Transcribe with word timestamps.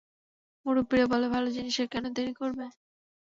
মুরুব্বিরা 0.65 1.05
বলে, 1.11 1.27
ভালো 1.29 1.47
জিনিসে 1.51 1.83
কেন 1.87 2.05
দেরি 2.15 2.33
করবে। 2.33 2.65